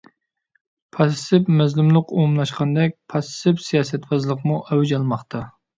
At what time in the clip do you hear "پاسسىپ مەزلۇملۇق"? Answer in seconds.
0.97-2.15